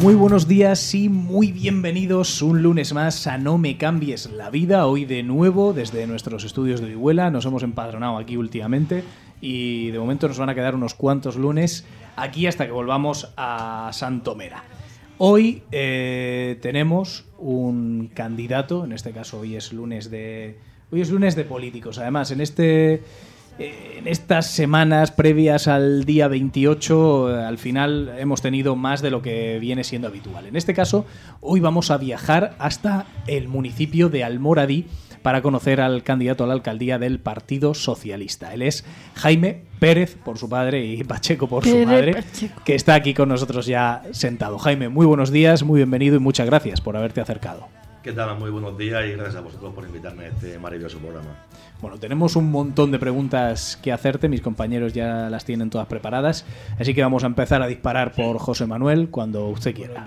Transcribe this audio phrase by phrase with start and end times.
[0.00, 4.86] Muy buenos días y muy bienvenidos un lunes más a No me cambies la vida.
[4.86, 7.30] Hoy de nuevo desde nuestros estudios de Vihuela.
[7.30, 9.04] Nos hemos empadronado aquí últimamente
[9.40, 11.84] y de momento nos van a quedar unos cuantos lunes
[12.16, 14.64] aquí hasta que volvamos a Santomera.
[15.18, 20.58] Hoy eh, tenemos un candidato, en este caso hoy es lunes de
[20.90, 21.98] hoy es lunes de políticos.
[21.98, 23.02] Además, en este
[23.58, 29.22] en estas semanas previas al día 28, eh, al final hemos tenido más de lo
[29.22, 30.46] que viene siendo habitual.
[30.46, 31.06] En este caso,
[31.40, 34.86] hoy vamos a viajar hasta el municipio de Almoradí
[35.22, 38.52] para conocer al candidato a la alcaldía del Partido Socialista.
[38.54, 42.24] Él es Jaime Pérez por su padre y Pacheco por su madre,
[42.64, 44.58] que está aquí con nosotros ya sentado.
[44.58, 47.81] Jaime, muy buenos días, muy bienvenido y muchas gracias por haberte acercado.
[48.02, 48.36] ¿Qué tal?
[48.36, 51.36] Muy buenos días y gracias a vosotros por invitarme a este maravilloso programa.
[51.80, 56.44] Bueno, tenemos un montón de preguntas que hacerte, mis compañeros ya las tienen todas preparadas,
[56.80, 60.04] así que vamos a empezar a disparar por José Manuel cuando usted quiera.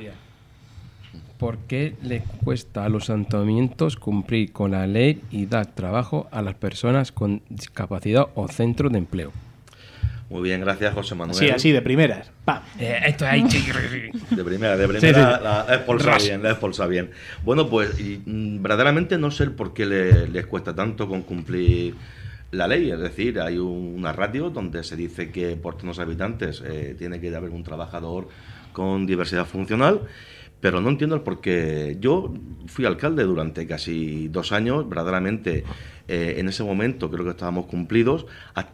[1.37, 6.41] ¿Por qué le cuesta a los ayuntamientos cumplir con la ley y dar trabajo a
[6.41, 9.31] las personas con discapacidad o centros de empleo?
[10.29, 11.37] Muy bien, gracias José Manuel.
[11.37, 12.31] Sí, así, de primeras.
[12.79, 13.43] Eh, esto es ahí.
[14.31, 17.11] De primera, de primera la expulsa bien, la expulsa bien.
[17.43, 21.93] Bueno, pues y, mm, verdaderamente no sé por qué le- les cuesta tanto con cumplir
[22.51, 22.89] la ley.
[22.89, 26.95] Es decir, hay un- una radio donde se dice que por todos los habitantes eh,
[26.97, 28.27] tiene que haber un trabajador
[28.73, 30.01] con diversidad funcional.
[30.65, 31.95] Pero no entiendo el por qué.
[31.99, 32.33] Yo
[32.65, 35.63] fui alcalde durante casi dos años, verdaderamente
[36.07, 38.25] eh, en ese momento creo que estábamos cumplidos.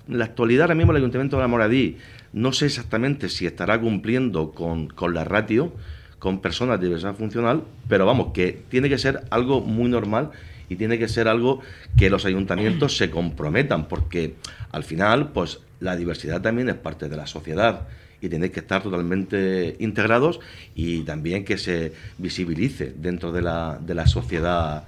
[0.08, 1.98] En la actualidad, ahora mismo el Ayuntamiento de la Moradí,
[2.32, 5.74] no sé exactamente si estará cumpliendo con, con la ratio,
[6.18, 10.32] con personas de diversidad funcional, pero vamos, que tiene que ser algo muy normal
[10.70, 11.60] y tiene que ser algo
[11.98, 14.36] que los ayuntamientos se comprometan, porque
[14.72, 17.86] al final, pues la diversidad también es parte de la sociedad
[18.22, 20.40] y tenéis que estar totalmente integrados
[20.76, 24.88] y también que se visibilice dentro de la, de la sociedad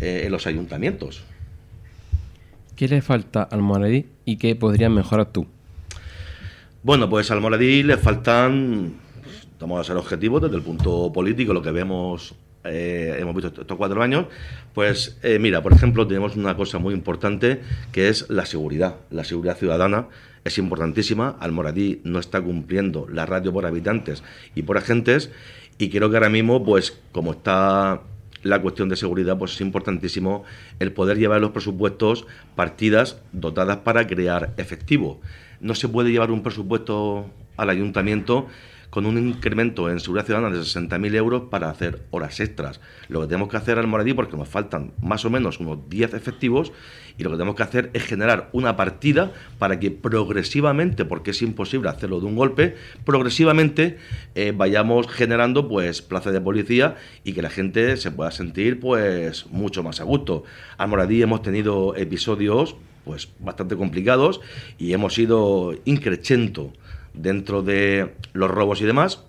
[0.00, 1.22] eh, en los ayuntamientos.
[2.74, 5.46] ¿Qué le falta al Moradí y qué podrías mejorar tú?
[6.82, 11.52] Bueno, pues al Moradí le faltan, pues, vamos a ser objetivos desde el punto político,
[11.52, 14.26] lo que vemos, eh, hemos visto estos cuatro años,
[14.74, 17.60] pues eh, mira, por ejemplo, tenemos una cosa muy importante
[17.92, 20.08] que es la seguridad, la seguridad ciudadana
[20.44, 24.22] es importantísima, Almoradí no está cumpliendo la radio por habitantes
[24.54, 25.30] y por agentes
[25.78, 28.02] y creo que ahora mismo, pues como está
[28.42, 30.44] la cuestión de seguridad, pues es importantísimo
[30.78, 35.20] el poder llevar los presupuestos partidas dotadas para crear efectivo.
[35.60, 38.48] No se puede llevar un presupuesto al ayuntamiento
[38.90, 42.80] con un incremento en seguridad ciudadana de 60.000 euros para hacer horas extras.
[43.08, 46.14] Lo que tenemos que hacer al Moradí, porque nos faltan más o menos unos 10
[46.14, 46.72] efectivos,
[47.16, 51.42] y lo que tenemos que hacer es generar una partida para que progresivamente, porque es
[51.42, 53.98] imposible hacerlo de un golpe, progresivamente
[54.34, 59.46] eh, vayamos generando pues plazas de policía y que la gente se pueda sentir pues
[59.46, 60.44] mucho más a gusto.
[60.78, 64.40] Al Moradí hemos tenido episodios pues bastante complicados
[64.78, 66.72] y hemos ido increchendo
[67.14, 69.22] dentro de los robos y demás.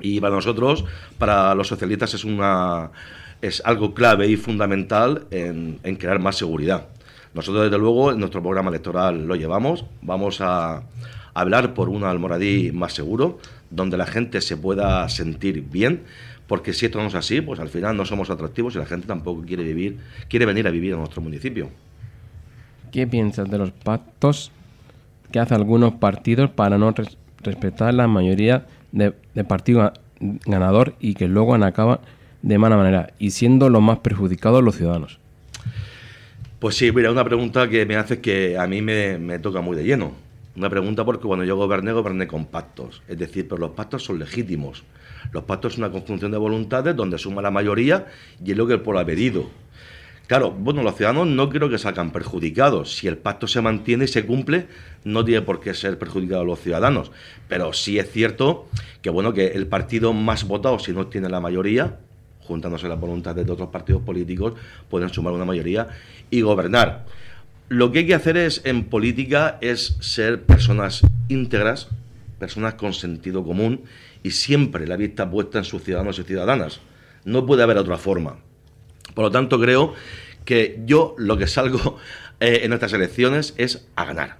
[0.00, 0.84] Y para nosotros,
[1.18, 2.90] para los socialistas, es una
[3.44, 6.86] es algo clave y fundamental en, crear más seguridad.
[7.34, 9.84] Nosotros, desde luego, en nuestro programa electoral lo llevamos.
[10.00, 10.82] Vamos a
[11.34, 13.38] hablar por un Almoradí más seguro,
[13.70, 16.04] donde la gente se pueda sentir bien,
[16.46, 19.06] porque si esto no es así, pues al final no somos atractivos y la gente
[19.06, 19.98] tampoco quiere vivir,
[20.28, 21.68] quiere venir a vivir a nuestro municipio.
[22.92, 24.52] ¿Qué piensas de los pactos
[25.34, 29.92] que hacen algunos partidos para no res- respetar la mayoría de, de partido ga-
[30.46, 31.98] ganador y que luego acaban
[32.42, 35.18] de mala manera y siendo los más perjudicados los ciudadanos?
[36.60, 39.76] Pues sí, mira, una pregunta que me hace que a mí me, me toca muy
[39.76, 40.12] de lleno.
[40.54, 43.02] Una pregunta porque cuando yo goberné, goberné con pactos.
[43.08, 44.84] Es decir, pero los pactos son legítimos.
[45.32, 48.06] Los pactos son una conjunción de voluntades donde suma la mayoría
[48.44, 49.50] y es lo que el pueblo ha pedido.
[50.26, 52.96] Claro, bueno, los ciudadanos no creo que salgan perjudicados.
[52.96, 54.68] Si el pacto se mantiene y se cumple,
[55.04, 57.12] no tiene por qué ser perjudicados los ciudadanos.
[57.46, 58.66] Pero sí es cierto
[59.02, 61.98] que, bueno, que el partido más votado, si no tiene la mayoría,
[62.40, 64.54] juntándose las voluntades de otros partidos políticos,
[64.88, 65.88] pueden sumar una mayoría
[66.30, 67.04] y gobernar.
[67.68, 71.88] Lo que hay que hacer es, en política, es ser personas íntegras,
[72.38, 73.82] personas con sentido común
[74.22, 76.80] y siempre la vista puesta en sus ciudadanos y ciudadanas.
[77.26, 78.38] No puede haber otra forma.
[79.14, 79.94] Por lo tanto, creo
[80.44, 81.98] que yo lo que salgo
[82.40, 84.38] eh, en estas elecciones es a ganar.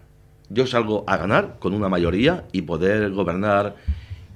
[0.50, 3.76] Yo salgo a ganar con una mayoría y poder gobernar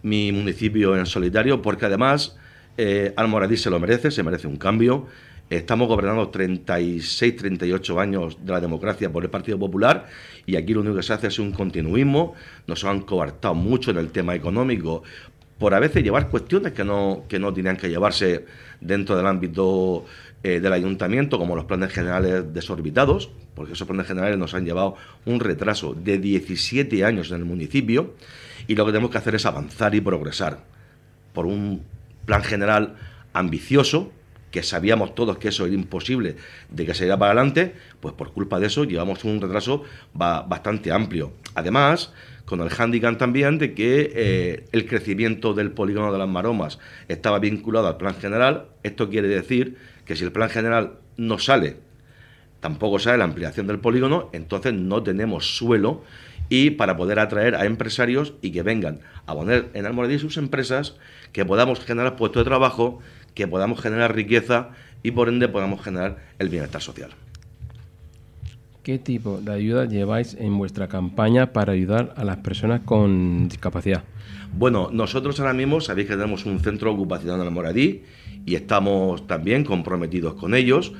[0.03, 2.37] mi municipio en solitario, porque además
[2.79, 5.07] eh, Almoradí se lo merece, se merece un cambio.
[5.51, 10.07] Estamos gobernando 36, 38 años de la democracia por el Partido Popular
[10.45, 12.35] y aquí lo único que se hace es un continuismo.
[12.67, 15.03] Nos han coartado mucho en el tema económico
[15.59, 18.45] por a veces llevar cuestiones que no, que no tenían que llevarse
[18.81, 20.05] dentro del ámbito
[20.43, 24.95] eh, del ayuntamiento, como los planes generales desorbitados, porque esos planes generales nos han llevado
[25.25, 28.15] un retraso de 17 años en el municipio
[28.69, 30.65] y lo que tenemos que hacer es avanzar y progresar
[31.33, 31.83] por un
[32.25, 32.97] plan general
[33.33, 34.13] ambicioso,
[34.51, 36.37] que sabíamos todos que eso era imposible
[36.71, 39.83] de que se iera para adelante, pues por culpa de eso llevamos un retraso
[40.15, 41.33] bastante amplio.
[41.55, 42.13] Además,
[42.49, 47.39] con el handicap también de que eh, el crecimiento del polígono de las maromas estaba
[47.39, 48.69] vinculado al plan general.
[48.83, 49.77] Esto quiere decir
[50.09, 51.77] que si el plan general no sale,
[52.61, 56.03] tampoco sale la ampliación del polígono, entonces no tenemos suelo
[56.49, 60.97] y para poder atraer a empresarios y que vengan a poner en Almoradí sus empresas,
[61.33, 63.01] que podamos generar puestos de trabajo,
[63.35, 64.71] que podamos generar riqueza
[65.03, 67.11] y por ende podamos generar el bienestar social.
[68.89, 74.03] ¿Qué tipo de ayuda lleváis en vuestra campaña para ayudar a las personas con discapacidad?
[74.55, 78.05] Bueno, nosotros ahora mismo sabéis que tenemos un centro ocupacional en Moradí
[78.47, 80.95] y estamos también comprometidos con ellos.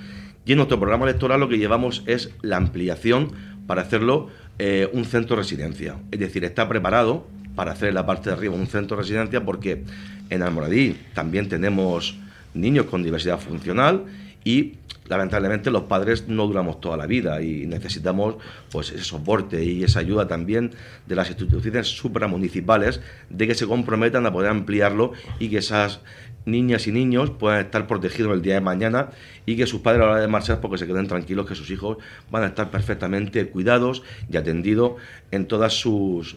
[0.45, 3.33] Y en nuestro programa electoral lo que llevamos es la ampliación
[3.67, 5.97] para hacerlo eh, un centro de residencia.
[6.11, 9.85] Es decir, está preparado para hacer la parte de arriba un centro de residencia porque
[10.29, 12.19] en Almoradí también tenemos
[12.53, 14.05] niños con diversidad funcional
[14.45, 14.75] y
[15.09, 18.37] lamentablemente los padres no duramos toda la vida y necesitamos
[18.71, 20.73] pues ese soporte y esa ayuda también
[21.07, 23.01] de las instituciones supramunicipales
[23.31, 26.01] de que se comprometan a poder ampliarlo y que esas
[26.49, 29.11] niñas y niños puedan estar protegidos el día de mañana
[29.47, 31.71] y que sus padres a la hora de marchar porque se queden tranquilos que sus
[31.71, 31.99] hijos
[32.31, 34.93] van a estar perfectamente cuidados y atendidos
[35.31, 36.37] en todas sus,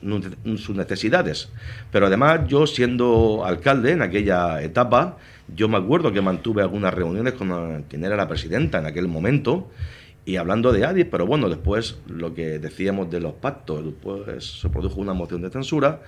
[0.57, 1.50] sus necesidades.
[1.91, 5.17] Pero además yo siendo alcalde en aquella etapa,
[5.56, 9.69] yo me acuerdo que mantuve algunas reuniones con quien era la presidenta en aquel momento
[10.25, 14.69] y hablando de ADIS, pero bueno, después lo que decíamos de los pactos, después se
[14.69, 16.01] produjo una moción de censura,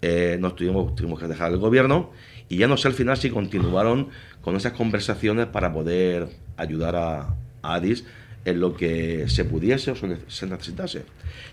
[0.00, 2.10] eh, nos tuvimos, tuvimos que dejar el gobierno
[2.48, 4.08] y ya no sé al final si continuaron
[4.40, 8.04] con esas conversaciones para poder ayudar a, ADIS
[8.48, 11.04] en lo que se pudiese o se necesitase.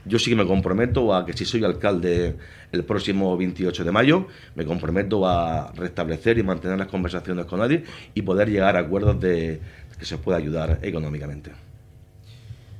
[0.06, 2.36] Yo sí que me comprometo a que si soy alcalde
[2.71, 7.81] el próximo 28 de mayo, me comprometo a restablecer y mantener las conversaciones con ADIS
[8.13, 9.59] y poder llegar a acuerdos de
[9.97, 11.51] que se pueda ayudar económicamente.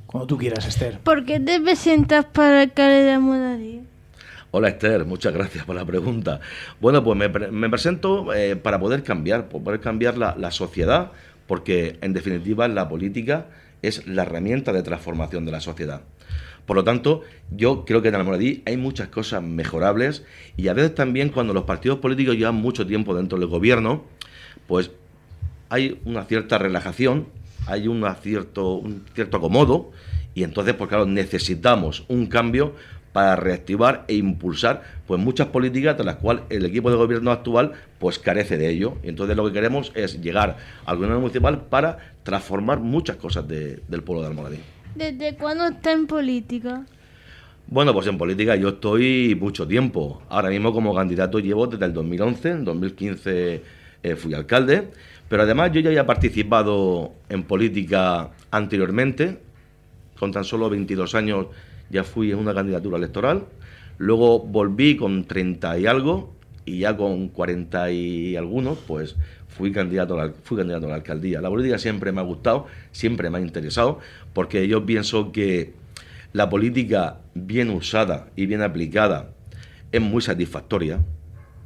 [0.06, 0.98] Cuando tú quieras, Esther.
[1.00, 3.80] ¿Por qué te presentas para alcalde de Almoradí?
[4.52, 6.40] Hola Esther, muchas gracias por la pregunta.
[6.80, 11.12] Bueno, pues me, presento eh, para poder cambiar, poder cambiar la, sociedad,
[11.46, 13.48] porque en definitiva la política
[13.88, 16.02] es la herramienta de transformación de la sociedad.
[16.66, 20.24] Por lo tanto, yo creo que en Almoradí hay muchas cosas mejorables
[20.56, 24.04] y a veces también cuando los partidos políticos llevan mucho tiempo dentro del gobierno,
[24.66, 24.90] pues
[25.68, 27.28] hay una cierta relajación,
[27.66, 27.88] hay
[28.20, 29.92] cierto, un cierto acomodo
[30.34, 32.74] y entonces, pues claro, necesitamos un cambio
[33.16, 37.72] para reactivar e impulsar pues muchas políticas de las cuales el equipo de gobierno actual
[37.98, 38.98] pues carece de ello.
[39.02, 44.02] Y entonces lo que queremos es llegar al gobierno municipal para transformar muchas cosas del
[44.04, 44.58] pueblo de Almoradí.
[44.94, 46.84] ¿Desde cuándo está en política?
[47.68, 50.20] Bueno, pues en política yo estoy mucho tiempo.
[50.28, 53.62] Ahora mismo como candidato llevo desde el 2011, en 2015
[54.02, 54.90] eh, fui alcalde,
[55.30, 59.38] pero además yo ya había participado en política anteriormente,
[60.18, 61.46] con tan solo 22 años
[61.90, 63.44] ya fui en una candidatura electoral,
[63.98, 69.16] luego volví con 30 y algo y ya con 40 y algunos, pues
[69.48, 71.40] fui candidato, a la, fui candidato a la alcaldía.
[71.40, 74.00] La política siempre me ha gustado, siempre me ha interesado,
[74.34, 75.72] porque yo pienso que
[76.32, 79.30] la política bien usada y bien aplicada
[79.92, 81.00] es muy satisfactoria.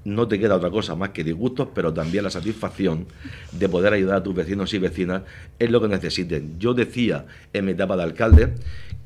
[0.04, 3.06] No te queda otra cosa más que disgustos, pero también la satisfacción
[3.52, 5.22] de poder ayudar a tus vecinos y vecinas
[5.58, 6.58] es lo que necesiten.
[6.58, 8.54] Yo decía en mi etapa de alcalde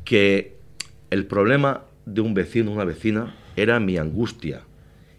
[0.04, 0.56] que
[1.14, 4.62] el problema de un vecino o una vecina era mi angustia.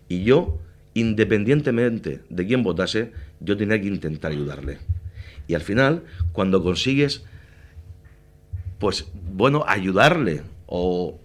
[0.09, 0.59] Y yo,
[0.93, 4.79] independientemente de quién votase, yo tenía que intentar ayudarle.
[5.47, 7.23] Y al final, cuando consigues,
[8.77, 11.17] pues bueno, ayudarle o,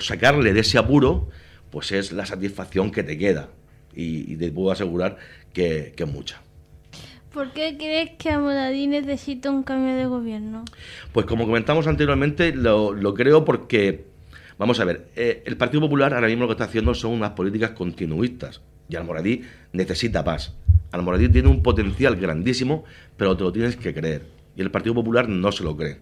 [0.00, 1.28] sacarle de ese apuro,
[1.70, 3.50] pues es la satisfacción que te queda.
[3.94, 5.18] Y, te puedo asegurar
[5.52, 6.40] que, es mucha.
[7.36, 10.64] ¿Por qué crees que Amoradí necesita un cambio de gobierno?
[11.12, 14.05] Pues como comentamos anteriormente, lo, creo porque,
[14.58, 17.30] Vamos a ver, eh, el Partido Popular ahora mismo lo que está haciendo son unas
[17.30, 20.54] políticas continuistas y Almoradí necesita paz.
[20.92, 22.84] Almoradí tiene un potencial grandísimo,
[23.16, 24.26] pero te lo tienes que creer.
[24.56, 25.98] Y el Partido Popular no se lo cree.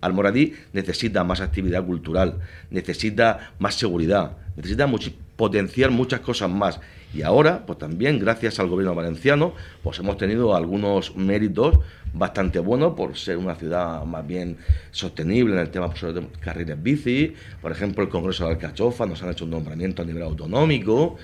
[0.00, 2.38] Almoradí necesita más actividad cultural,
[2.70, 6.78] necesita más seguridad, necesita much- potenciar muchas cosas más.
[7.14, 11.80] Y ahora, pues también gracias al gobierno valenciano, pues hemos tenido algunos méritos
[12.12, 14.58] bastante buenos por ser una ciudad más bien
[14.90, 17.34] sostenible en el tema pues, de carriles bici.
[17.62, 21.16] Por ejemplo, el Congreso de Alcachofa nos han hecho un nombramiento a nivel autonómico.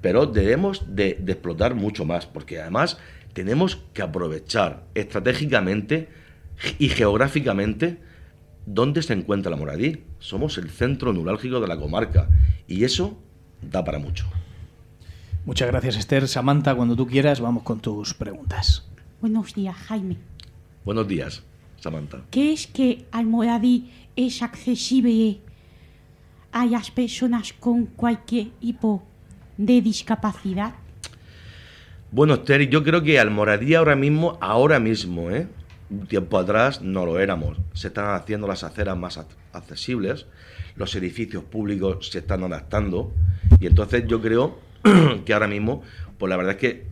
[0.00, 2.98] Pero debemos de, de explotar mucho más, porque además
[3.32, 6.08] tenemos que aprovechar estratégicamente
[6.78, 7.98] y geográficamente
[8.66, 10.04] dónde se encuentra la Moradí.
[10.18, 12.28] Somos el centro neurálgico de la comarca
[12.68, 13.18] y eso
[13.62, 14.26] da para mucho.
[15.44, 16.26] Muchas gracias, Esther.
[16.28, 18.86] Samantha, cuando tú quieras, vamos con tus preguntas.
[19.20, 20.16] Buenos días, Jaime.
[20.84, 21.42] Buenos días,
[21.80, 22.22] Samantha.
[22.30, 25.40] ¿Crees que Almoradí es accesible
[26.52, 29.02] a las personas con cualquier tipo
[29.58, 30.74] de discapacidad?
[32.10, 35.46] Bueno, Esther, yo creo que Almoradí ahora mismo, ahora mismo, ¿eh?
[35.90, 37.58] un tiempo atrás no lo éramos.
[37.74, 40.26] Se están haciendo las aceras más ac- accesibles,
[40.76, 43.12] los edificios públicos se están adaptando
[43.60, 44.58] y entonces yo creo
[45.24, 45.82] que ahora mismo,
[46.18, 46.86] pues la verdad es que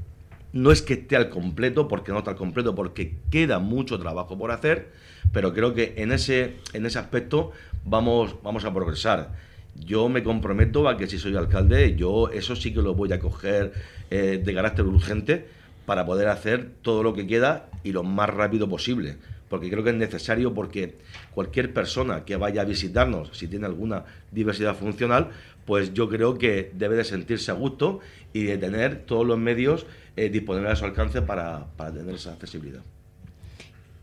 [0.52, 4.36] no es que esté al completo, porque no está al completo, porque queda mucho trabajo
[4.36, 4.90] por hacer,
[5.32, 7.52] pero creo que en ese, en ese aspecto
[7.84, 9.32] vamos, vamos a progresar.
[9.74, 13.18] Yo me comprometo a que si soy alcalde, yo eso sí que lo voy a
[13.18, 13.72] coger
[14.10, 15.46] eh, de carácter urgente
[15.86, 19.16] para poder hacer todo lo que queda y lo más rápido posible.
[19.52, 20.96] Porque creo que es necesario porque
[21.34, 25.28] cualquier persona que vaya a visitarnos, si tiene alguna diversidad funcional,
[25.66, 28.00] pues yo creo que debe de sentirse a gusto
[28.32, 29.84] y de tener todos los medios
[30.16, 32.80] eh, disponibles a su alcance para, para tener esa accesibilidad.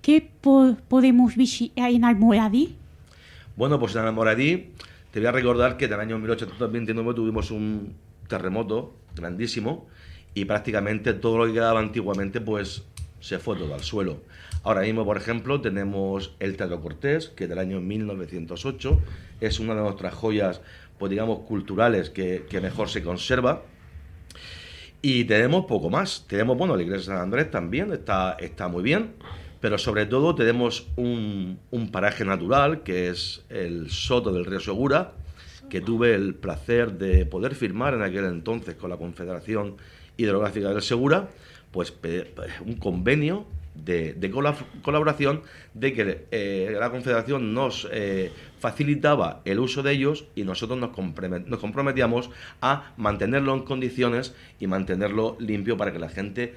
[0.04, 2.76] ¿Qué po- podemos visitar en Almoradí?
[3.56, 4.70] Bueno, pues en Almoradí
[5.12, 7.96] te voy a recordar que en el año 1829 tuvimos un
[8.28, 9.88] terremoto grandísimo
[10.36, 12.84] y prácticamente todo lo que quedaba antiguamente pues
[13.20, 14.22] se fue todo al suelo.
[14.64, 19.00] Ahora mismo, por ejemplo, tenemos el Teatro Cortés, que del año 1908
[19.40, 20.62] es una de nuestras joyas,
[20.98, 23.64] pues digamos, culturales que, mejor se conserva.
[25.02, 26.26] Y tenemos poco más.
[26.28, 29.14] Tenemos, bueno, la iglesia de San Andrés también está, está muy bien,
[29.62, 35.14] pero sobre todo tenemos un paraje natural que es el Soto del Río Segura,
[35.70, 39.78] que tuve el placer de poder firmar en aquel entonces con la Confederación
[40.18, 41.30] Hidrográfica del Segura,
[41.72, 41.94] pues
[42.66, 43.46] un convenio
[43.76, 45.42] de, de cola- colaboración
[45.74, 50.90] de que eh, la Confederación nos eh, facilitaba el uso de ellos y nosotros nos,
[50.92, 52.30] comprome- nos comprometíamos
[52.62, 56.56] a mantenerlo en condiciones y mantenerlo limpio para que la gente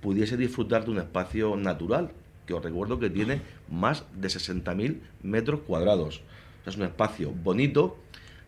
[0.00, 2.10] pudiese disfrutar de un espacio natural,
[2.46, 3.40] que os recuerdo que tiene
[3.70, 6.22] más de 60.000 metros cuadrados.
[6.66, 7.96] Es un espacio bonito,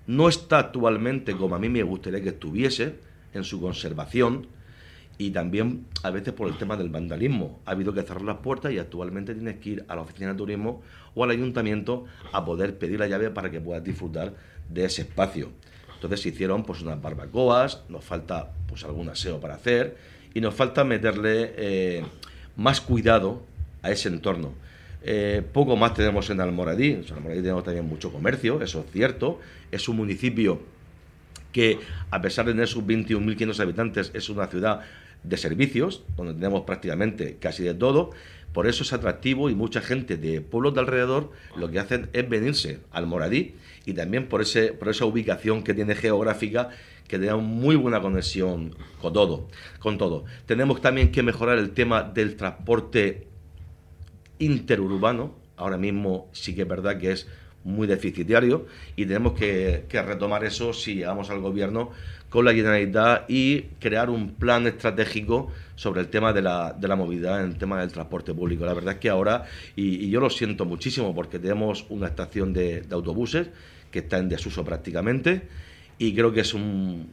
[0.07, 2.95] no está actualmente como a mí me gustaría que estuviese
[3.35, 4.49] en su conservación
[5.19, 7.61] y también a veces por el tema del vandalismo.
[7.65, 10.37] Ha habido que cerrar las puertas y actualmente tienes que ir a la oficina de
[10.37, 10.83] turismo
[11.15, 14.35] o al ayuntamiento a poder pedir la llave para que puedas disfrutar
[14.69, 15.51] de ese espacio.
[15.95, 19.97] Entonces se hicieron pues unas barbacoas, nos falta pues algún aseo para hacer
[20.35, 22.05] y nos falta meterle eh,
[22.57, 23.43] más cuidado
[23.83, 24.53] a ese entorno.
[25.03, 26.91] Eh, poco más tenemos en Almoradí.
[26.91, 29.41] En Almoradí tenemos también mucho comercio, eso es cierto.
[29.71, 30.61] Es un municipio
[31.53, 31.79] que,
[32.11, 34.83] a pesar de tener sus 21.500 habitantes, es una ciudad
[35.29, 38.11] de servicios, donde tenemos prácticamente casi de todo.
[38.53, 42.29] Por eso es atractivo y mucha gente de pueblos de alrededor lo que hacen es
[42.29, 43.55] venirse al Moradí
[43.85, 46.71] y también por, ese, por esa ubicación que tiene geográfica
[47.07, 50.25] que tenemos muy buena conexión con todo, con todo.
[50.47, 53.27] Tenemos también que mejorar el tema del transporte
[54.39, 55.35] interurbano.
[55.57, 57.29] Ahora mismo sí que es verdad que es
[57.67, 61.91] muy deficitario y tenemos que, retomar eso si llegamos al gobierno
[62.31, 66.97] con la Generalitat y crear un plan estratégico sobre el tema de la, de la
[66.97, 68.65] movilidad en el tema del transporte público.
[68.65, 69.45] La verdad es que ahora,
[69.75, 73.49] y, yo lo siento muchísimo porque tenemos una estación de, autobuses
[73.91, 75.43] que está en desuso prácticamente
[75.99, 77.09] y creo que es un-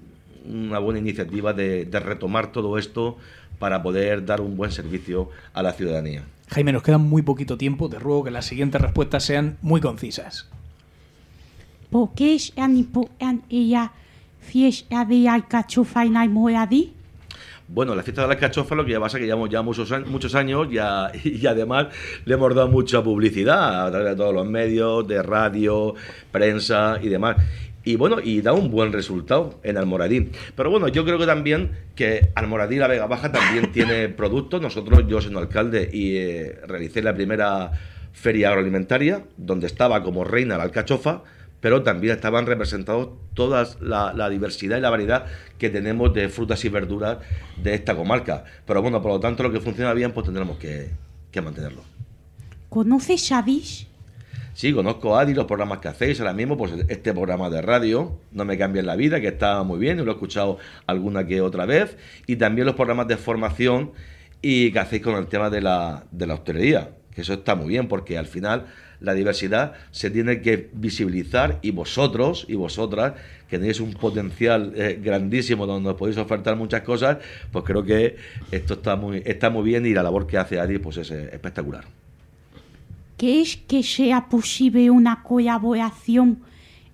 [0.45, 3.17] una buena iniciativa de retomar todo esto
[3.63, 6.21] para poder dar un buen servicio a la ciudadanía.
[6.49, 7.87] Jaime, nos queda muy poquito tiempo.
[7.87, 10.49] Te ruego que las siguientes respuestas sean muy concisas.
[11.89, 12.37] ¿Por qué
[14.41, 16.91] fiesta de Alcachofa en Almoradí?
[17.69, 20.09] Bueno, la fiesta de la cachofa lo que pasa es que llevamos ya muchos, años-
[20.09, 21.87] muchos años ya, y además
[22.25, 25.95] le hemos dado mucha publicidad a través de todos los medios, de radio,
[26.33, 27.37] prensa y demás.
[27.85, 30.31] Y bueno, y da un buen resultado en Almoradí.
[30.55, 34.61] Pero bueno, yo creo que también que Almoradí, la Vega Baja, también tiene productos.
[34.61, 37.71] Nosotros, yo siendo alcalde, y eh, realicé la primera
[38.13, 41.23] feria agroalimentaria, donde estaba como reina la alcachofa,
[41.59, 45.25] pero también estaban representados toda la, la diversidad y la variedad
[45.57, 47.17] que tenemos de frutas y verduras
[47.61, 48.43] de esta comarca.
[48.65, 50.89] Pero bueno, por lo tanto, lo que funciona bien, pues tendremos que,
[51.31, 51.81] que mantenerlo.
[52.69, 53.87] ¿Conoces a Dish?
[54.53, 58.19] Sí, conozco a Adi, los programas que hacéis ahora mismo, pues este programa de radio,
[58.31, 61.41] No me cambien la vida, que está muy bien, y lo he escuchado alguna que
[61.41, 63.91] otra vez, y también los programas de formación
[64.43, 67.67] y que hacéis con el tema de la, de la hostelería, que eso está muy
[67.67, 68.67] bien, porque al final
[68.99, 73.13] la diversidad se tiene que visibilizar y vosotros y vosotras,
[73.49, 77.17] que tenéis un potencial eh, grandísimo donde os podéis ofertar muchas cosas,
[77.51, 78.17] pues creo que
[78.51, 81.39] esto está muy, está muy bien y la labor que hace Adi pues es eh,
[83.17, 83.17] espectacular.
[83.17, 86.39] ¿Crees que sea posible una colaboración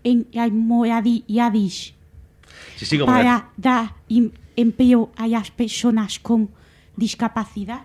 [0.04, 1.94] en Almoradí y Adis
[2.76, 6.50] Sí, sí, para dar em- empleo a las personas con
[6.96, 7.82] discapacidad?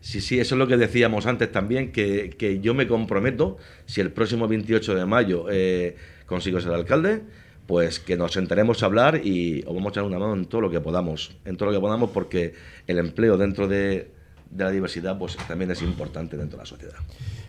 [0.00, 4.00] Sí, sí, eso es lo que decíamos antes también, que, que yo me comprometo, si
[4.00, 7.22] el próximo 28 de mayo eh, consigo ser alcalde,
[7.66, 10.60] pues que nos sentaremos a hablar y os vamos a echar una mano en todo
[10.60, 12.54] lo que podamos, en todo lo que podamos, porque
[12.88, 14.10] el empleo dentro de,
[14.52, 16.94] de la diversidad pues también es importante dentro de la sociedad.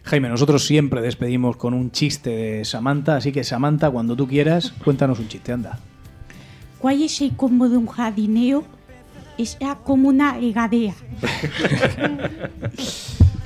[0.04, 4.74] Jaime, nosotros siempre despedimos con un chiste de Samantha, así que Samantha, cuando tú quieras,
[4.84, 5.80] cuéntanos un chiste, anda.
[6.80, 8.64] ¿Cuál es el combo de un jardinero?
[9.38, 10.94] Es la como una regadera.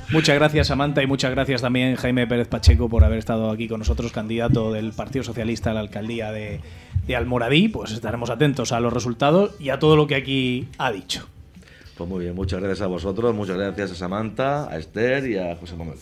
[0.10, 3.80] Muchas gracias, Samantha, y muchas gracias también, Jaime Pérez Pacheco, por haber estado aquí con
[3.80, 6.62] nosotros, candidato del Partido Socialista a la alcaldía de,
[7.06, 7.68] de Almoradí.
[7.68, 11.28] Pues estaremos atentos a los resultados y a todo lo que aquí ha dicho.
[11.98, 15.56] Pues muy bien, muchas gracias a vosotros, muchas gracias a Samantha, a Esther y a
[15.56, 15.98] José Manuel.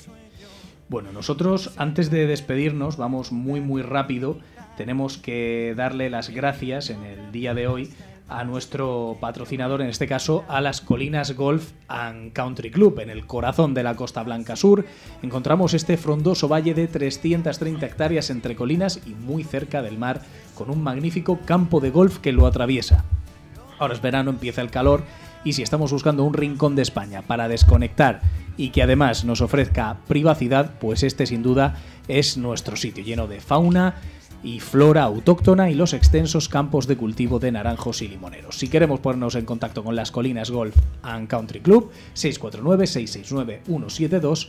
[0.89, 4.37] Bueno, nosotros antes de despedirnos, vamos muy muy rápido,
[4.75, 7.93] tenemos que darle las gracias en el día de hoy
[8.27, 13.25] a nuestro patrocinador, en este caso a las Colinas Golf and Country Club, en el
[13.25, 14.83] corazón de la Costa Blanca Sur.
[15.21, 20.21] Encontramos este frondoso valle de 330 hectáreas entre colinas y muy cerca del mar,
[20.55, 23.05] con un magnífico campo de golf que lo atraviesa.
[23.79, 25.03] Ahora es verano, empieza el calor
[25.45, 28.21] y si estamos buscando un rincón de España para desconectar
[28.57, 31.77] y que además nos ofrezca privacidad, pues este sin duda
[32.09, 33.95] es nuestro sitio, lleno de fauna
[34.43, 38.57] y flora autóctona y los extensos campos de cultivo de naranjos y limoneros.
[38.57, 44.47] Si queremos ponernos en contacto con las Colinas Golf and Country Club, 649-669-172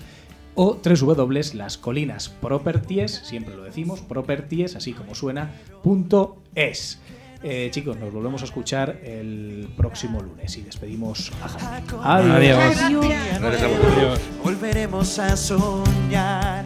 [0.54, 5.50] o www.lascolinasproperties, siempre lo decimos, properties, así como suena,
[5.82, 7.02] punto es.
[7.42, 11.86] Eh, chicos, nos volvemos a escuchar el próximo lunes y despedimos a Jaime.
[12.02, 12.82] Adiós.
[12.82, 13.04] Adiós.
[13.40, 14.20] Gracias a vosotros.
[14.42, 16.65] Volveremos a soñar.